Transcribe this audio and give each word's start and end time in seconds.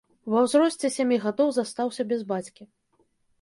Ва 0.33 0.39
ўзросце 0.45 0.89
сямі 0.95 1.19
гадоў 1.25 1.51
застаўся 1.59 2.07
без 2.15 2.25
бацькі. 2.33 2.69